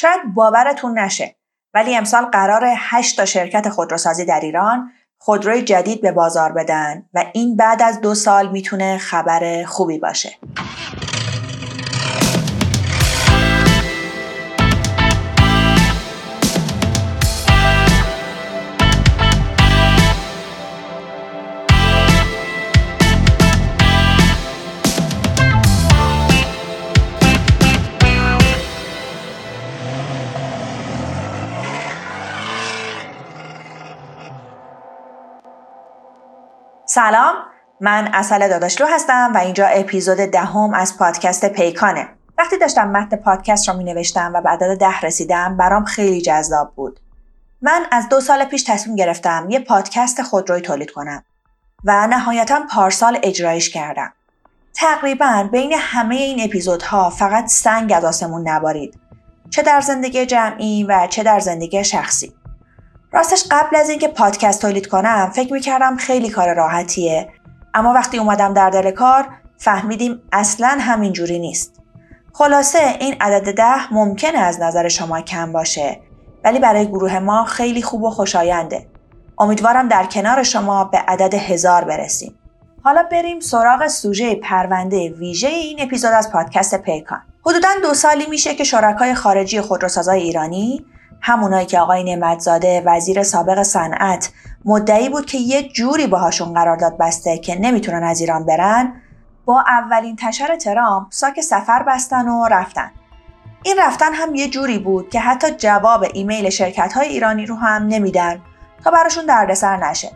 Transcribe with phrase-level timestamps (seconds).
[0.00, 1.36] شاید باورتون نشه
[1.74, 7.24] ولی امسال قرار 8 تا شرکت خودروسازی در ایران خودروی جدید به بازار بدن و
[7.32, 10.38] این بعد از دو سال می‌تونه خبر خوبی باشه.
[36.98, 37.34] سلام
[37.80, 42.08] من اصل داداشلو هستم و اینجا اپیزود دهم از پادکست پیکانه.
[42.38, 46.72] وقتی داشتم متن پادکست رو می نوشتم و به عدد ده رسیدم برام خیلی جذاب
[46.74, 47.00] بود.
[47.62, 51.24] من از دو سال پیش تصمیم گرفتم یه پادکست خودروی تولید کنم
[51.84, 54.12] و نهایتا پارسال اجرایش کردم.
[54.74, 58.98] تقریبا بین همه این اپیزودها فقط سنگ از آسمون نبارید
[59.50, 62.37] چه در زندگی جمعی و چه در زندگی شخصی.
[63.12, 67.28] راستش قبل از اینکه پادکست تولید کنم فکر می‌کردم خیلی کار راحتیه.
[67.74, 71.80] اما وقتی اومدم در دل کار فهمیدیم اصلا همینجوری نیست.
[72.32, 76.00] خلاصه این عدد ده ممکنه از نظر شما کم باشه
[76.44, 78.86] ولی برای گروه ما خیلی خوب و خوشاینده.
[79.38, 82.38] امیدوارم در کنار شما به عدد هزار برسیم.
[82.84, 87.20] حالا بریم سراغ سوژه پرونده ویژه این اپیزود از پادکست پیکان.
[87.46, 90.84] حدودا دو سالی میشه که شرکای خارجی خودروسازای ایرانی
[91.20, 94.30] همونایی که آقای نعمتزاده وزیر سابق صنعت
[94.64, 98.92] مدعی بود که یه جوری باهاشون قرارداد بسته که نمی‌تونن از ایران برن
[99.44, 102.90] با اولین تشر ترامپ ساک سفر بستن و رفتن.
[103.62, 107.86] این رفتن هم یه جوری بود که حتی جواب ایمیل شرکت های ایرانی رو هم
[107.86, 108.40] نمیدن
[108.84, 110.10] تا براشون دردسر نشه.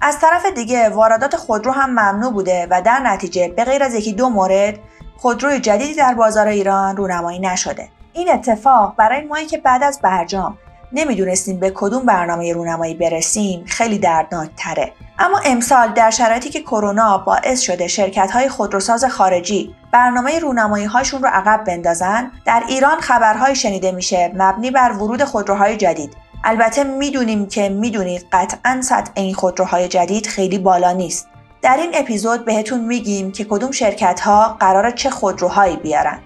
[0.00, 4.12] از طرف دیگه واردات خودرو هم ممنوع بوده و در نتیجه به غیر از یکی
[4.12, 4.78] دو مورد
[5.16, 7.88] خودروی جدیدی در بازار ایران رونمایی نشده.
[8.12, 10.58] این اتفاق برای مایی که بعد از برجام
[10.92, 17.18] نمی‌دونستیم به کدوم برنامه رونمایی برسیم خیلی دردناک تره اما امسال در شرایطی که کرونا
[17.18, 23.54] باعث شده شرکت های خودروساز خارجی برنامه رونمایی هاشون رو عقب بندازن در ایران خبرهای
[23.54, 26.16] شنیده میشه مبنی بر ورود خودروهای جدید.
[26.44, 31.28] البته می‌دونیم که می‌دونید قطعا سطح این خودروهای جدید خیلی بالا نیست.
[31.62, 36.18] در این اپیزود بهتون میگیم که کدوم شرکت ها قرار چه خودروهایی بیارن.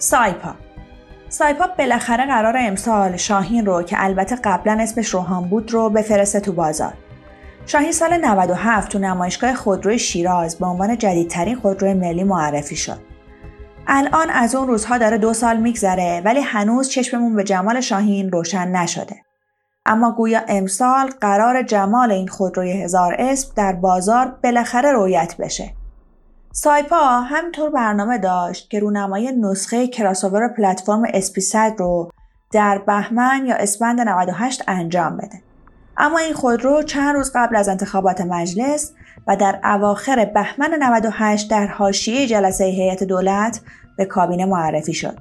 [0.00, 0.54] سایپا
[1.28, 6.52] سایپا بالاخره قرار امسال شاهین رو که البته قبلا اسمش روحان بود رو بفرسته تو
[6.52, 6.92] بازار.
[7.66, 12.98] شاهین سال 97 تو نمایشگاه خودروی شیراز به عنوان جدیدترین خودروی ملی معرفی شد.
[13.86, 18.68] الان از اون روزها داره دو سال میگذره ولی هنوز چشممون به جمال شاهین روشن
[18.68, 19.16] نشده.
[19.86, 25.79] اما گویا امسال قرار جمال این خودروی هزار اسم در بازار بالاخره رویت بشه.
[26.52, 32.10] سایپا همینطور برنامه داشت که رونمایی نسخه کراسوور پلتفرم SP100 رو
[32.52, 35.42] در بهمن یا اسفند 98 انجام بده.
[35.96, 38.92] اما این خودرو چند روز قبل از انتخابات مجلس
[39.26, 43.60] و در اواخر بهمن 98 در حاشیه جلسه هیئت دولت
[43.96, 45.18] به کابینه معرفی شد.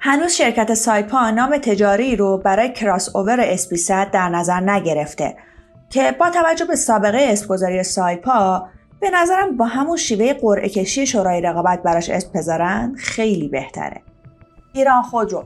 [0.00, 5.36] هنوز شرکت سایپا نام تجاری رو برای کراس اوور SP100 در نظر نگرفته
[5.90, 8.68] که با توجه به سابقه اسپگذاری سایپا
[9.04, 14.02] به نظرم با همون شیوه قرعه کشی شورای رقابت براش اسم بذارن خیلی بهتره.
[14.72, 15.44] ایران خودرو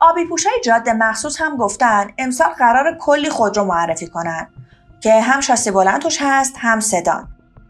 [0.00, 4.48] آبی پوشای جاده مخصوص هم گفتن امسال قرار کلی خودرو معرفی کنن.
[5.00, 7.28] که هم شاسی بلند توش هست هم سدان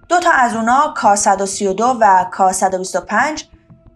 [0.09, 3.43] دو تا از اونا K132 و K125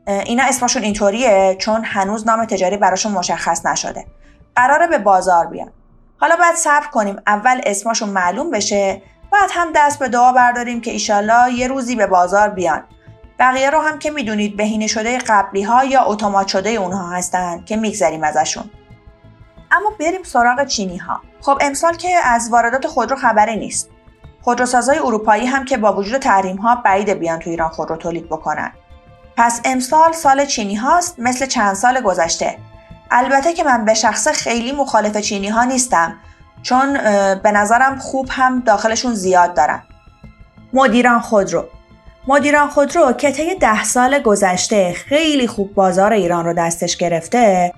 [0.06, 4.06] اینا اسمشون اینطوریه چون هنوز نام تجاری براشون مشخص نشده.
[4.56, 5.72] قراره به بازار بیان.
[6.20, 9.02] حالا باید صبر کنیم اول اسمشون معلوم بشه
[9.33, 12.85] بعد هم دست به دعا برداریم که ایشالله یه روزی به بازار بیان.
[13.39, 17.77] بقیه رو هم که می‌دونید بهینه شده قبلی ها یا اتومات شده اونها هستن که
[17.77, 18.71] میگذریم ازشون.
[19.71, 23.91] اما بریم سراغ چینی ها خب امسال که از واردات خودرو خبری نیست.
[24.43, 28.73] خودروسازای اروپایی هم که با وجود تحریم ها بعید بیان تو ایران خودرو تولید بکنن.
[29.37, 32.59] پس امسال سال چینی هاست مثل چند سال گذشته.
[33.11, 36.17] البته که من به شخص خیلی مخالف چینی ها نیستم.
[36.62, 36.93] چون
[37.43, 39.83] به نظرم خوب هم داخلشون زیاد دارن.
[40.73, 41.65] مدیران خودرو.
[42.29, 47.73] مدیران خودرو که طی ده سال گذشته خیلی خوب بازار ایران رو دستش گرفته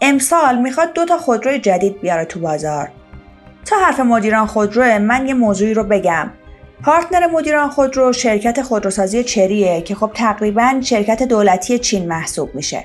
[0.00, 2.88] امسال می‌خواد دو تا خودروی جدید بیاره تو بازار.
[3.64, 6.30] تا حرف مدیران خودرو من یه موضوعی رو بگم.
[6.84, 12.84] پارتنر مدیران خودرو شرکت خودروسازی چریه که خب تقریبا شرکت دولتی چین محسوب میشه.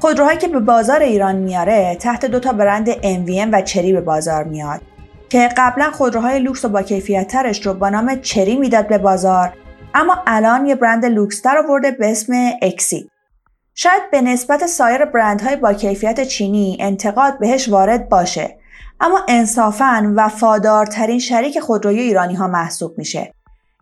[0.00, 4.44] خودروهایی که به بازار ایران میاره تحت دو تا برند MVM و چری به بازار
[4.44, 4.80] میاد
[5.28, 9.52] که قبلا خودروهای لوکس و با کیفیت ترش رو با نام چری می‌داد به بازار
[9.94, 12.32] اما الان یه برند لوکستر آورده به اسم
[12.62, 13.10] اکسید.
[13.74, 18.56] شاید به نسبت سایر برندهای با کیفیت چینی انتقاد بهش وارد باشه
[19.00, 23.34] اما انصافا وفادارترین شریک خودروی ایرانی ها محسوب میشه.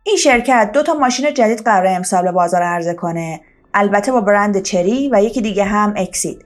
[0.02, 3.40] این شرکت دو تا ماشین جدید قرار امسال به بازار عرضه کنه
[3.78, 6.44] البته با برند چری و یکی دیگه هم اکسید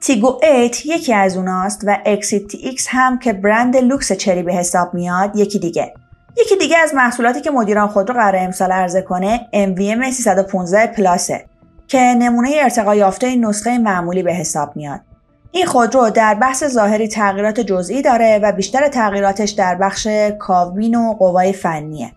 [0.00, 4.54] تیگو 8 یکی از اوناست و اکسید تی ایکس هم که برند لوکس چری به
[4.54, 5.94] حساب میاد یکی دیگه
[6.36, 11.44] یکی دیگه از محصولاتی که مدیران خودرو قرار امسال عرضه کنه MVM 315 پلاسه
[11.88, 15.00] که نمونه ارتقا یافته نسخه معمولی به حساب میاد.
[15.52, 21.12] این خودرو در بحث ظاهری تغییرات جزئی داره و بیشتر تغییراتش در بخش کاوبین و
[21.12, 22.12] قوای فنیه.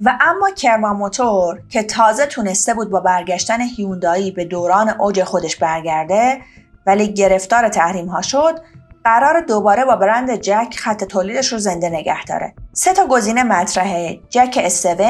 [0.00, 5.56] و اما کرما موتور که تازه تونسته بود با برگشتن هیوندایی به دوران اوج خودش
[5.56, 6.40] برگرده
[6.86, 8.60] ولی گرفتار تحریم ها شد
[9.04, 12.54] قرار دوباره با برند جک خط تولیدش رو زنده نگه داره.
[12.72, 15.02] سه تا گزینه مطرحه جک S7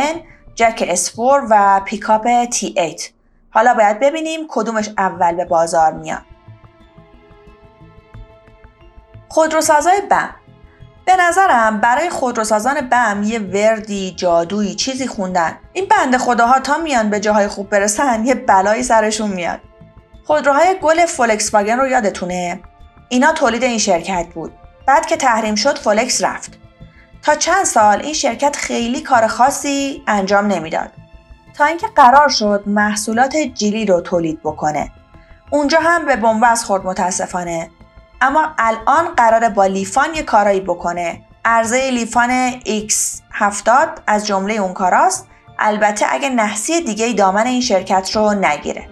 [0.54, 1.18] جک S4
[1.50, 3.02] و پیکاپ T8
[3.50, 6.22] حالا باید ببینیم کدومش اول به بازار میاد.
[9.28, 10.34] خودروسازای بم
[11.06, 15.58] به نظرم برای خودروسازان بم یه وردی جادویی چیزی خوندن.
[15.72, 19.60] این بند خداها تا میان به جاهای خوب برسن یه بلایی سرشون میاد.
[20.24, 22.60] خودروهای گل فولکس واگن رو یادتونه؟
[23.08, 24.52] اینا تولید این شرکت بود.
[24.86, 26.58] بعد که تحریم شد فولکس رفت.
[27.22, 30.90] تا چند سال این شرکت خیلی کار خاصی انجام نمی‌داد.
[31.54, 34.92] تا اینکه قرار شد محصولات جیلی رو تولید بکنه.
[35.50, 37.70] اونجا هم به بنبست خورد متاسفانه.
[38.20, 41.20] اما الان قراره با لیفان یه کارایی بکنه.
[41.44, 45.26] عرضه لیفان X70 از جمله اون کاراست.
[45.58, 48.88] البته اگه نحسی دیگه دامن این شرکت رو نگیره.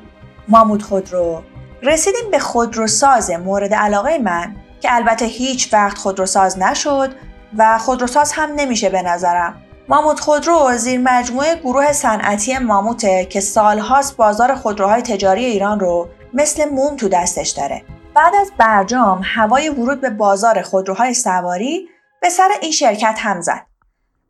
[0.49, 1.43] مامود خودرو.
[1.83, 7.15] رسیدیم به خودروساز مورد علاقه من که البته هیچ وقت خودروساز نشد
[7.59, 9.55] و خودروساز هم نمیشه به نظرم.
[9.89, 16.69] ماموت خودرو زیر مجموعه گروه صنعتی ماموته که سالهاست بازار خودروهای تجاری ایران رو مثل
[16.69, 17.83] موم تو دستش داره.
[18.15, 21.89] بعد از برجام هوای ورود به بازار خودروهای سواری
[22.23, 23.67] به سر این شرکت هم زد.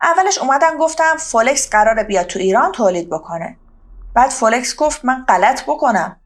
[0.02, 3.56] اولش اومدن گفتن فولکس قراره بیاد تو ایران تولید بکنه.
[4.14, 6.20] بعد فولکس گفت من غلط بکنم.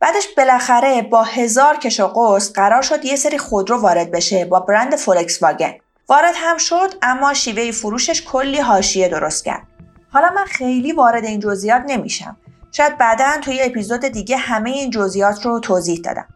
[0.00, 4.60] بعدش بالاخره با هزار کش و قوس قرار شد یه سری خودرو وارد بشه با
[4.60, 5.74] برند فولکس واگن.
[6.08, 9.66] وارد هم شد اما شیوه فروشش کلی حاشیه درست کرد.
[10.12, 12.36] حالا من خیلی وارد این جزئیات نمیشم.
[12.72, 16.26] شاید بعدا توی اپیزود دیگه همه این جزئیات رو توضیح دادم.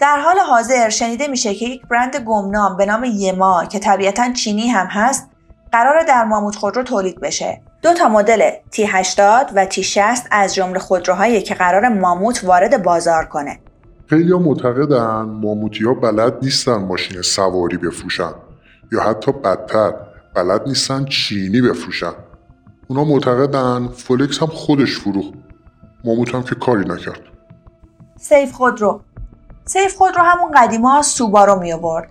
[0.00, 4.68] در حال حاضر شنیده میشه که یک برند گمنام به نام یما که طبیعتا چینی
[4.68, 5.28] هم هست
[5.72, 7.62] قرار در ماموت خودرو تولید بشه.
[7.82, 9.18] دو تا مدل T80
[9.54, 13.60] و T60 از جمله خودروهایی که قرار ماموت وارد بازار کنه.
[14.06, 18.32] خیلی ها معتقدن ماموتی ها بلد نیستن ماشین سواری بفروشن
[18.92, 19.92] یا حتی بدتر
[20.34, 22.12] بلد نیستن چینی بفروشن.
[22.88, 25.32] اونا معتقدن فولکس هم خودش فروخت.
[26.04, 27.20] ماموت هم که کاری نکرد.
[28.16, 29.00] سیف خودرو
[29.68, 32.08] سیف خودرو همون قدیما سوبارو می آورد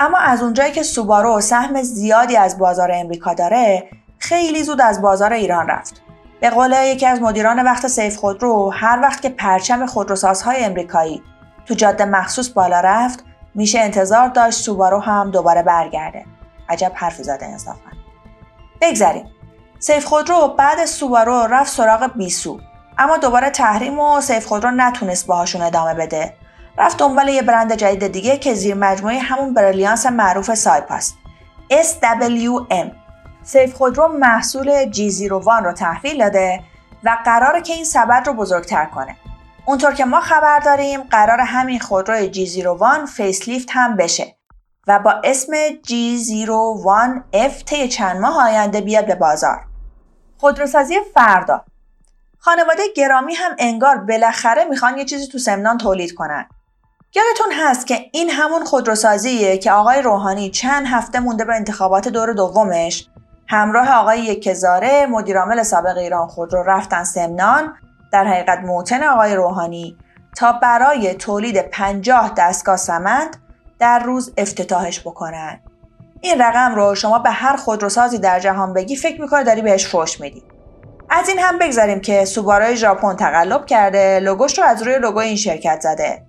[0.00, 3.88] اما از اونجایی که سوبارو سهم زیادی از بازار امریکا داره
[4.18, 6.02] خیلی زود از بازار ایران رفت.
[6.40, 11.22] به قول یکی از مدیران وقت سیف خودرو هر وقت که پرچم خودروسازهای امریکایی
[11.66, 16.24] تو جاده مخصوص بالا رفت میشه انتظار داشت سوبارو هم دوباره برگرده.
[16.68, 17.90] عجب حرفی زده انصافا.
[18.80, 19.26] بگذریم.
[19.78, 22.60] سیف خودرو بعد سوبارو رفت سراغ بیسو.
[22.98, 26.34] اما دوباره تحریم و سیف خودرو نتونست باهاشون ادامه بده.
[26.78, 31.18] رفت دنبال یه برند جدید دیگه که زیر مجموعه همون بریلیانس معروف سایپاست
[31.70, 32.86] SWM
[33.42, 35.30] سیف خودرو محصول G01
[35.64, 36.60] رو تحویل داده
[37.04, 39.16] و قراره که این سبد رو بزرگتر کنه
[39.66, 44.36] اونطور که ما خبر داریم قرار همین خودرو G01 facelift هم بشه
[44.86, 49.64] و با اسم G01F طی چند ماه آینده بیاد به بازار.
[50.38, 51.64] خودروسازی فردا
[52.38, 56.48] خانواده گرامی هم انگار بالاخره می‌خوان یه چیزی تو سمنان تولید کنن.
[57.14, 62.32] یادتون هست که این همون خودروسازیه که آقای روحانی چند هفته مونده به انتخابات دور
[62.32, 63.08] دومش.
[63.48, 67.74] همراه آقای یکزاره مدیرعامل سابق ایران خودرو رفتن سمنان
[68.12, 69.96] در حقیقت موتن آقای روحانی
[70.36, 73.36] تا برای تولید 50 دستگاه سمند
[73.78, 75.60] در روز افتتاحش بکنن.
[76.20, 80.20] این رقم رو شما به هر خودروسازی در جهان بگی فکر می‌کنه داری بهش فوش
[80.20, 80.42] میدی.
[81.10, 85.36] از این هم بگذاریم که سوبارای ژاپن تقلب کرده لوگوش رو از روی لوگو این
[85.36, 86.27] شرکت زده.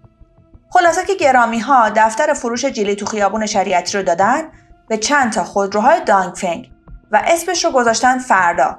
[0.70, 4.42] خلاصه که گرامی ها دفتر فروش جیلی تو خیابون شریعتی رو دادن
[4.90, 6.72] به چند تا خودروهای دانگفنگ
[7.12, 8.78] و اسمش رو گذاشتن فردا.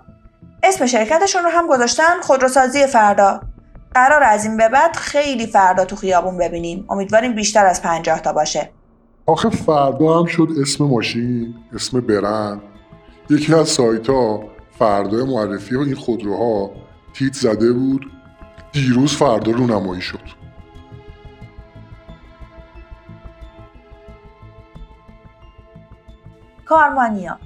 [0.63, 3.41] اسم شرکتشون رو هم گذاشتن خودروسازی فردا.
[3.95, 6.85] قرار از این به بعد خیلی فردا تو خیابون ببینیم.
[6.91, 8.71] امیدواریم بیشتر از پنجاه تا باشه.
[9.27, 12.61] آخه فردا هم شد اسم ماشین اسم برند.
[13.31, 14.43] یکی از سایت ها
[14.79, 16.71] فردا معرفی ها این خودروها
[17.15, 18.11] تیت زده بود.
[18.73, 20.40] دیروز فردا رونمایی شد.
[26.71, 27.39] کارمانیا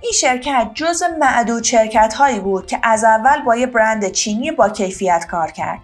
[0.00, 4.68] این شرکت جز معدود شرکت هایی بود که از اول با یه برند چینی با
[4.68, 5.78] کیفیت کار کرد.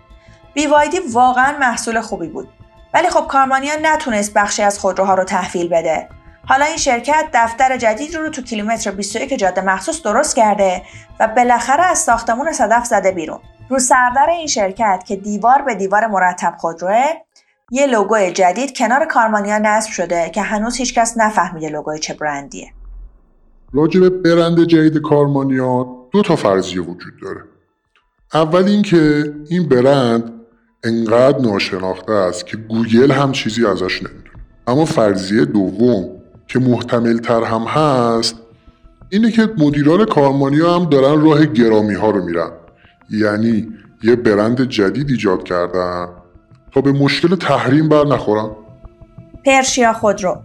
[0.55, 2.49] بیوایدی واقعا محصول خوبی بود.
[2.95, 6.09] ولی خب کارمانیا نتونست بخشی از خودروها رو تحویل بده.
[6.49, 10.83] حالا این شرکت دفتر جدید رو تو کیلومتر 21 جاده مخصوص درست کرده
[11.21, 13.41] و بالاخره از ساختمون صدف زده بیرون.
[13.69, 17.05] رو سردر این شرکت که دیوار به دیوار مرتب خودروه
[17.71, 22.73] یه لوگو جدید کنار کارمانیا نصب شده که هنوز هیچکس نفهمیده لوگوی چه برندیه.
[23.73, 27.41] راجع به برند جدید کارمانیا دو تا فرضیه وجود داره.
[28.35, 30.33] اول اینکه این برند
[30.85, 34.45] انقدر ناشناخته است که گوگل هم چیزی ازش نمی‌دونه.
[34.67, 36.09] اما فرضیه دوم
[36.49, 38.37] که محتمل تر هم هست
[39.11, 42.51] اینه که مدیران کارمانیا هم دارن راه گرامی ها رو میرن.
[43.11, 43.69] یعنی
[44.03, 46.09] یه برند جدید ایجاد کردن
[46.75, 48.51] تا به مشکل تحریم بر نخورن
[49.47, 50.43] پرشیا خودرو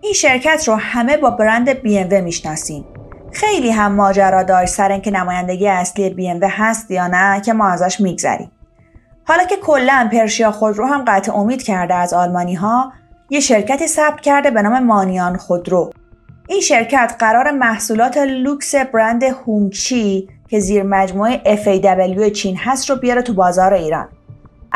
[0.00, 2.84] این شرکت رو همه با برند BMW می‌شناسیم
[3.32, 8.00] خیلی هم ماجرا داشت سر اینکه نمایندگی اصلی BMW هست یا نه که ما ازش
[8.00, 8.50] میگذریم.
[9.24, 12.92] حالا که کلا پرشیا خودرو هم قطع امید کرده از آلمانی ها
[13.30, 15.92] یه شرکتی ثبت کرده به نام مانیان خودرو.
[16.48, 23.22] این شرکت قرار محصولات لوکس برند هونگچی که زیر مجموعه FAW چین هست رو بیاره
[23.22, 24.08] تو بازار ایران.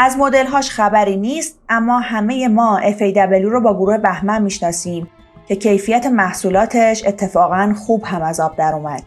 [0.02, 5.11] از مدل هاش خبری نیست اما همه ما FAW رو با گروه بهمن می‌شناسیم
[5.49, 9.02] که کیفیت محصولاتش اتفاقا خوب هم از آب در اومد.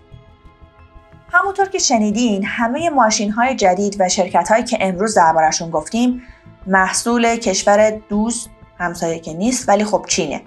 [1.32, 6.24] همونطور که شنیدین همه ماشین های جدید و شرکت هایی که امروز دربارشون گفتیم
[6.68, 10.42] محصول کشور دوست همسایه که نیست ولی خب چینه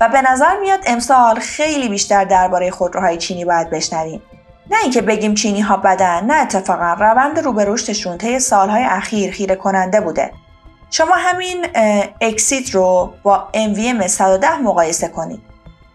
[0.00, 4.22] و به نظر میاد امسال خیلی بیشتر درباره خودروهای چینی باید بشنویم
[4.70, 9.32] نه اینکه بگیم چینی ها بدن نه اتفاقا روند رو به رشدشون طی سالهای اخیر
[9.32, 10.32] خیره کننده بوده
[10.90, 11.66] شما همین
[12.20, 15.40] اکسیت رو با MVM 110 مقایسه کنید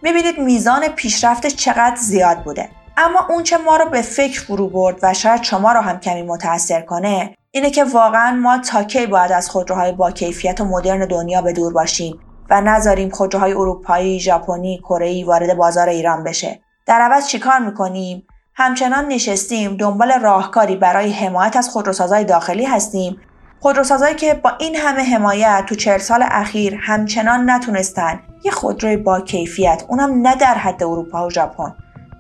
[0.01, 4.99] می‌بینید میزان پیشرفتش چقدر زیاد بوده اما اون چه ما رو به فکر فرو برد
[5.03, 9.31] و شاید شما رو هم کمی متاثر کنه اینه که واقعا ما تا کی باید
[9.31, 14.77] از خودروهای با کیفیت و مدرن دنیا به دور باشیم و نذاریم خودروهای اروپایی، ژاپنی،
[14.77, 16.59] کره وارد بازار ایران بشه.
[16.85, 23.21] در عوض چیکار می‌کنیم؟ همچنان نشستیم دنبال راهکاری برای حمایت از خودروسازهای داخلی هستیم.
[23.59, 28.19] خودروسازهایی که با این همه حمایت تو چهل سال اخیر همچنان نتونستن.
[28.43, 31.75] یه خودروی با کیفیت اونم نه در حد اروپا و ژاپن.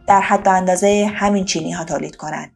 [0.07, 2.54] در حد اندازه همین چینی ها تولید کنند.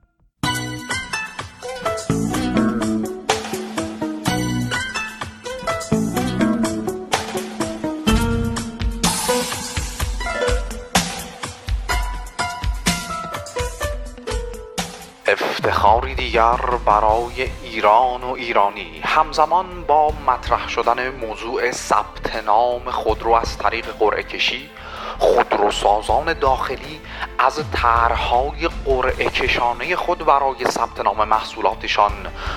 [15.60, 19.02] افتخاری دیگر برای ایران و ایرانی.
[19.04, 24.70] همزمان با مطرح شدن موضوع ثبت نام خودرو از طریق قرعه کشی
[25.18, 27.02] خودروسازان داخلی
[27.40, 32.12] از طرحهای قرعه کشانه خود برای ثبت نام محصولاتشان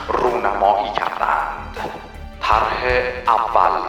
[0.09, 1.77] رونمایی کردند.
[2.41, 2.85] طرح
[3.27, 3.81] اول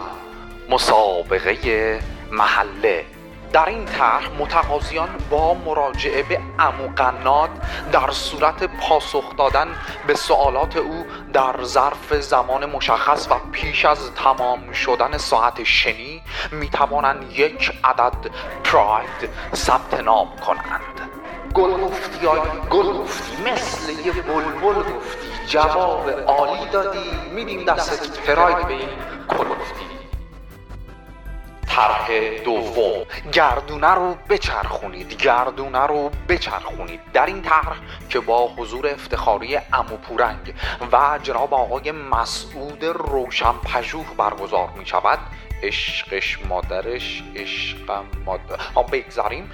[0.69, 1.99] مسابقه
[2.31, 3.05] محله.
[3.53, 7.49] در این طرح متقاضیان با مراجعه به اموقنات
[7.91, 9.67] در صورت پاسخ دادن
[10.07, 16.69] به سوالات او در ظرف زمان مشخص و پیش از تمام شدن ساعت شنی می
[16.69, 18.31] توانند یک عدد
[18.63, 21.09] پراید ثبت نام کنند.
[21.53, 22.27] گل گفتی
[22.69, 25.23] گل گفتی مثل یه بلبل گفتی.
[25.47, 27.11] جواب عالی دادی.
[27.35, 28.89] میدیم دستت پراید به این
[29.27, 29.82] کل گفتی
[31.75, 32.07] طرح
[32.45, 33.05] دوم.
[33.31, 36.99] گردونه رو بچرخونید گردونه رو بچرخونید.
[37.13, 37.77] در این طرح
[38.09, 40.53] که با حضور افتخاری امو پورنگ
[40.91, 45.19] و جناب آقای مسعود روشن پژوه برگزار می شود
[45.63, 47.91] عشقش مادرش عشق
[48.25, 48.57] مادر
[48.91, 49.51] بگذاریم.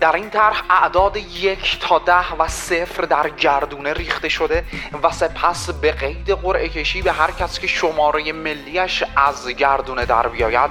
[0.00, 4.64] در این طرح اعداد یک تا ده و صفر در گردونه ریخته شده
[5.02, 10.28] و سپس به قید قرعه کشی به هر کس که شماره ملیش از گردونه در
[10.28, 10.70] بیاید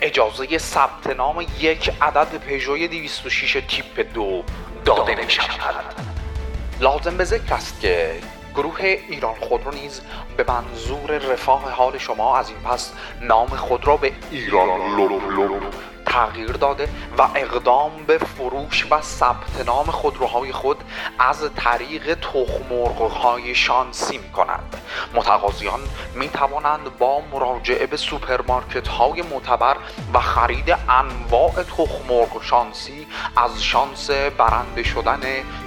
[0.00, 4.42] اجازه ثبت نام یک عدد پژوی 206 تیپ دو
[4.84, 5.84] داده می شود.
[6.80, 8.20] لازم به ذکر است که
[8.54, 10.00] گروه ایران خودرو نیز
[10.36, 15.62] به منظور رفاه حال شما از این پس نام خود را به ایران لوب لوب
[16.06, 20.76] تغییر داده و اقدام به فروش و ثبت نام خودروهای خود
[21.18, 24.76] از طریق تخمرغهای شانسی می کنند
[25.14, 25.80] متقاضیان
[26.14, 29.76] می توانند با مراجعه به سوپرمارکت های معتبر
[30.14, 33.06] و خرید انواع تخم‌مرغ شانسی
[33.36, 35.20] از شانس برنده شدن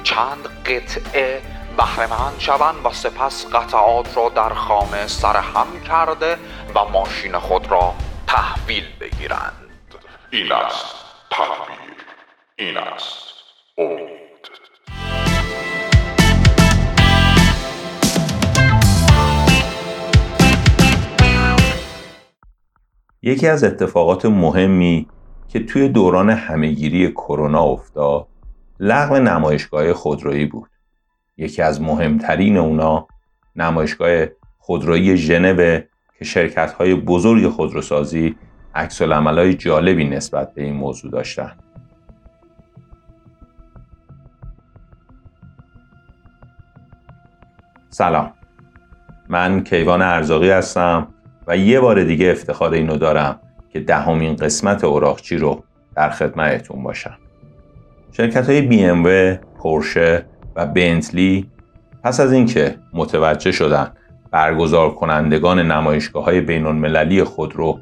[0.03, 1.41] چند قطعه
[1.77, 6.37] بهرهمند شوند و سپس قطعات را در خانه سرهم کرده
[6.75, 7.93] و ماشین خود را
[8.27, 9.66] تحویل بگیرند.
[10.31, 10.95] این است
[11.31, 11.95] تحویل
[12.55, 13.33] این است
[13.77, 14.17] امید.
[23.21, 25.07] یکی از اتفاقات مهمی
[25.47, 28.27] که توی دوران همهگیری کرونا افتاد
[28.79, 30.69] لغو نمایشگاه خودرویی بود.
[31.37, 33.07] یکی از مهمترین اونا
[33.55, 34.25] نمایشگاه
[34.57, 35.79] خودرویی ژنو
[36.19, 38.35] که شرکت های بزرگ خودروسازی
[38.75, 41.51] عکس های جالبی نسبت به این موضوع داشتن.
[47.89, 48.33] سلام.
[49.29, 51.07] من کیوان ارزاقی هستم
[51.47, 55.63] و یه بار دیگه افتخار اینو دارم که دهمین قسمت اوراقچی رو
[55.95, 57.17] در خدمتتون باشم.
[58.11, 61.51] شرکت های ام پورشه و بنتلی
[62.03, 63.91] پس از اینکه متوجه شدن
[64.31, 67.79] برگزار کنندگان نمایشگاه های بین المللی خودرو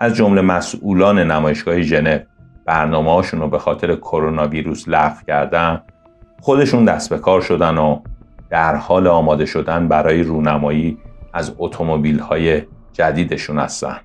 [0.00, 2.18] از جمله مسئولان نمایشگاه ژنو
[2.66, 5.82] برنامه هاشون رو به خاطر کرونا ویروس لغو کردن
[6.40, 8.00] خودشون دست به کار شدن و
[8.50, 10.98] در حال آماده شدن برای رونمایی
[11.32, 13.96] از اتومبیل های جدیدشون هستن.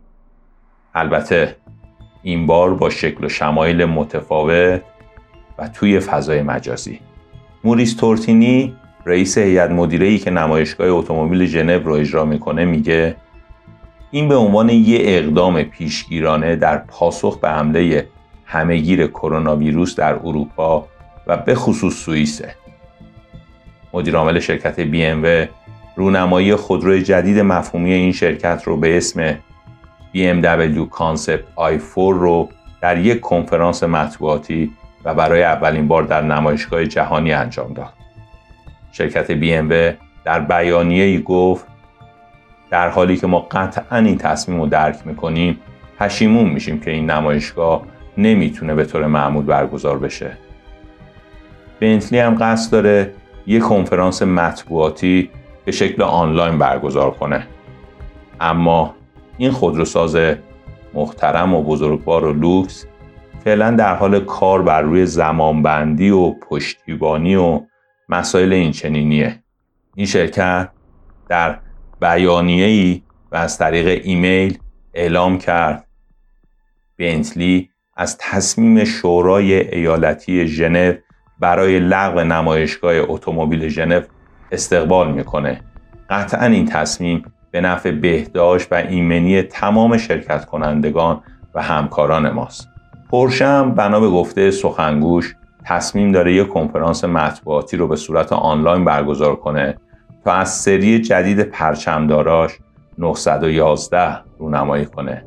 [0.95, 1.55] البته
[2.23, 4.81] این بار با شکل و شمایل متفاوت
[5.57, 6.99] و توی فضای مجازی.
[7.63, 8.75] موریس تورتینی
[9.05, 13.15] رئیس هیئت مدیره که نمایشگاه اتومبیل ژنو رو اجرا می‌کنه میگه
[14.15, 18.07] این به عنوان یه اقدام پیشگیرانه در پاسخ به حمله
[18.45, 20.87] همهگیر کرونا ویروس در اروپا
[21.27, 22.55] و به خصوص سوئیسه.
[23.93, 25.49] مدیرعامل شرکت BMW
[25.95, 29.33] رونمایی خودروی جدید مفهومی این شرکت رو به اسم
[30.13, 32.49] BMW Concept i4 رو
[32.81, 34.71] در یک کنفرانس مطبوعاتی
[35.05, 37.93] و برای اولین بار در نمایشگاه جهانی انجام داد.
[38.91, 39.95] شرکت BMW
[40.25, 41.74] در بیانیه ای گفت
[42.69, 45.59] در حالی که ما قطعا این تصمیم رو درک می‌کنیم
[45.99, 47.85] پشیمون میشیم که این نمایشگاه
[48.17, 50.37] نمی‌تونه به طور معمول برگزار بشه.
[51.79, 53.13] بنتلی هم قصد داره
[53.47, 55.29] یک کنفرانس مطبوعاتی
[55.65, 57.47] به شکل آنلاین برگزار کنه.
[58.39, 58.95] اما
[59.37, 60.17] این خودروساز
[60.93, 62.85] محترم و بزرگوار و لوکس
[63.43, 67.61] فعلا در حال کار بر روی زمانبندی و پشتیبانی و
[68.09, 69.43] مسائل این چنینیه.
[69.95, 70.69] این شرکت
[71.29, 71.57] در
[72.05, 74.57] بیانیه ای و از طریق ایمیل
[74.93, 75.87] اعلام کرد.
[76.97, 80.93] بنتلی از تصمیم شورای ایالتی ژنو
[81.39, 84.01] برای لغو نمایشگاه اتومبیل ژنو
[84.51, 85.61] استقبال می‌کنه.
[86.09, 91.23] قطعا این تصمیم به نفع بهداشت و ایمنی تمام شرکت کنندگان
[91.55, 92.67] و همکاران ماست.
[93.11, 98.85] پرشه هم بنا به گفته سخنگوش تصمیم داره یک کنفرانس مطبوعاتی رو به صورت آنلاین
[98.85, 99.77] برگزار کنه
[100.25, 102.51] تا از سری جدید پرچمداراش
[102.97, 105.23] 911 رونمایی کنه.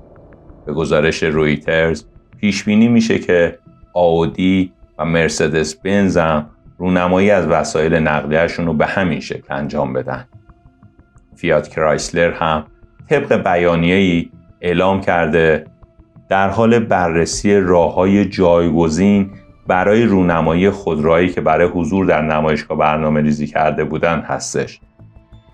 [0.66, 2.04] به گزارش رویترز
[2.40, 3.58] پیش بینی میشه که
[3.94, 6.46] آودی و مرسدس بنز هم
[6.78, 10.28] رونمایی از وسایل نقلیهشون رو به همین شکل انجام بدن.
[11.36, 12.64] فیات کرایسلر هم
[13.08, 14.30] طبق بیانیه‌ای
[14.60, 15.66] اعلام کرده
[16.28, 19.30] در حال بررسی راه های جایگزین
[19.66, 24.80] برای رونمایی خودروهایی که برای حضور در نمایشگاه برنامه ریزی کرده بودند هستش.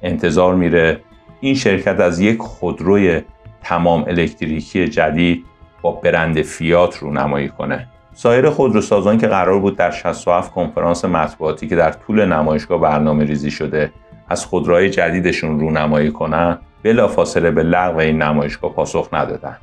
[0.04, 1.00] انتظار میره
[1.40, 3.22] این شرکت از یک خودروی
[3.62, 5.44] تمام الکتریکی جدید
[5.82, 7.88] با برند فیات رونمایی کنه.
[8.14, 13.50] سایر خودروسازان که قرار بود در 67 کنفرانس مطبوعاتی که در طول نمایشگاه برنامه ریزی
[13.50, 13.92] شده
[14.28, 19.56] از خودروهای جدیدشون رونمایی کنن بلافاصله به لغو این نمایشگاه پاسخ ندادن.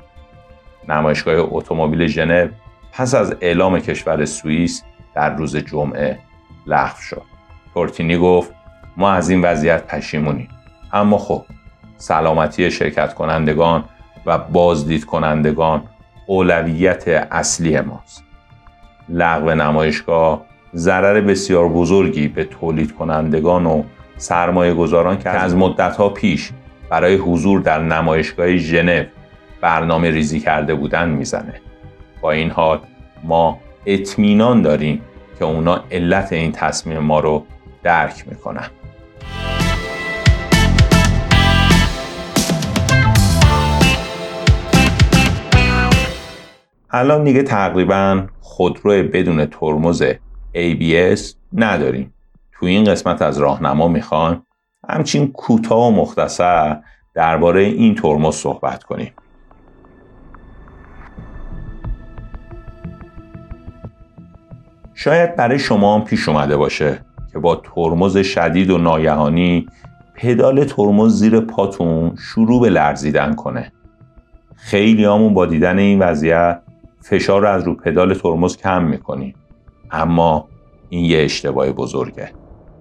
[0.88, 2.48] نمایشگاه اتومبیل ژنو
[2.92, 4.82] پس از اعلام کشور سوئیس
[5.14, 6.18] در روز جمعه
[6.66, 7.22] لغو شد.
[7.74, 8.52] تورتینی گفت
[8.96, 10.48] ما از این وضعیت پشیمونیم.
[10.92, 11.44] اما خب
[11.96, 13.84] سلامتی شرکت کنندگان
[14.26, 15.82] و بازدید کنندگان
[16.26, 18.24] اولویت اصلی ماست.
[19.08, 23.82] لغو نمایشگاه ضرر بسیار بزرگی به تولید کنندگان و
[24.16, 26.50] سرمایه گذاران که از مدتها پیش
[26.90, 29.04] برای حضور در نمایشگاه ژنو
[29.60, 31.54] برنامه ریزی کرده بودن می‌زنه.
[32.20, 32.80] با این حال
[33.22, 35.02] ما اطمینان داریم
[35.38, 37.46] که اونا علت این تصمیم ما رو
[37.82, 38.66] درک می‌کنن.
[46.94, 50.02] الان دیگه تقریبا خودرو بدون ترمز
[50.54, 51.20] ABS
[51.52, 52.14] نداریم.
[52.52, 54.42] تو این قسمت از راهنما می‌خوان
[54.88, 56.82] همچین کوتاه و مختصر
[57.14, 59.12] درباره این ترمز صحبت کنیم.
[64.94, 69.66] شاید برای شما هم پیش اومده باشه که با ترمز شدید و ناگهانی
[70.14, 73.72] پدال ترمز زیر پاتون شروع به لرزیدن کنه.
[74.54, 76.60] خیلی با دیدن این وضعیت
[77.00, 79.34] فشار رو از رو پدال ترمز کم می‌کنیم.
[79.90, 80.48] اما
[80.88, 82.30] این یه اشتباه بزرگه.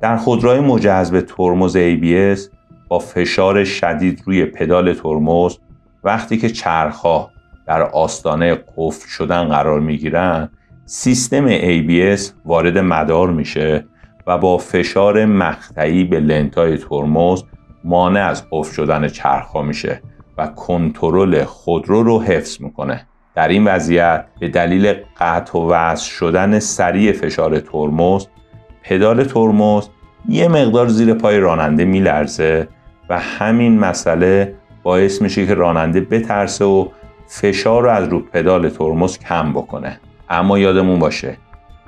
[0.01, 2.39] در خودروهای مجهز ترمز ABS
[2.87, 5.57] با فشار شدید روی پدال ترمز
[6.03, 7.29] وقتی که چرخها
[7.67, 10.49] در آستانه قفل شدن قرار می‌گیرن
[10.85, 13.85] سیستم ABS وارد مدار میشه
[14.27, 17.43] و با فشار مقطعی به لنتای ترمز
[17.83, 20.01] مانع از قفل شدن چرخها میشه
[20.37, 23.07] و کنترل خودرو رو حفظ می‌کنه.
[23.35, 28.27] در این وضعیت به دلیل قطع و وصل شدن سریع فشار ترمز
[28.83, 29.87] پدال ترمز
[30.29, 32.67] یه مقدار زیر پای راننده میلرزه
[33.09, 36.87] و همین مسئله باعث میشه که راننده بترسه و
[37.27, 39.99] فشار رو از رو پدال ترمز کم بکنه.
[40.29, 41.37] اما یادمون باشه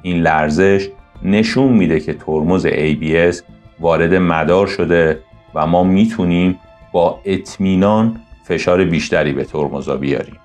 [0.01, 0.89] این لرزش
[1.23, 3.41] نشون میده که ترمز ABS
[3.79, 5.19] وارد مدار شده
[5.55, 6.59] و ما می‌تونیم
[6.91, 10.37] با اطمینان فشار بیشتری به ترمزا بیاریم.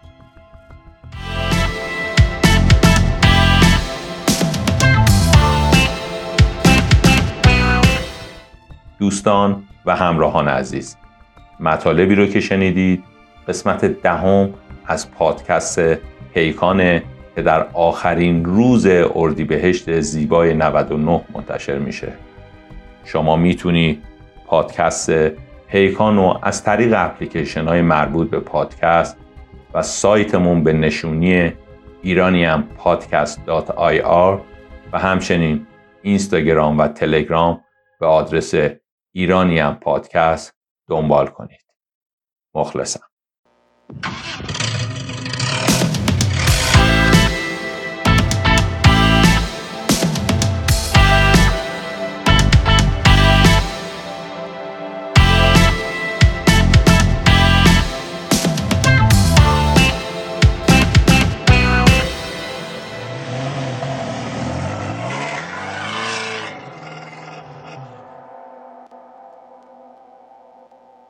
[8.98, 10.96] دوستان و همراهان عزیز
[11.60, 13.04] مطالبی رو که شنیدید
[13.48, 14.50] قسمت دهم
[14.86, 15.80] از پادکست
[16.34, 17.00] پیکان
[17.38, 22.12] که در آخرین روز اردیبهشت زیبای 99 منتشر میشه.
[23.04, 24.04] شما می‌تونید
[24.46, 25.10] پادکست
[25.68, 29.16] پیکان رو از طریق اپلیکیشن های مربوط به پادکست
[29.74, 31.52] و سایتمون به نشونی
[32.02, 34.40] ایرانیم podcast.ir
[34.92, 35.66] و همچنین
[36.02, 37.64] اینستاگرام و تلگرام
[38.00, 38.54] به آدرس
[39.12, 40.54] ایرانیم پادکست
[40.88, 41.64] دنبال کنید.
[42.54, 43.00] مخلصم.